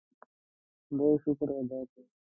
[0.87, 2.01] خدای شکر ادا کړ.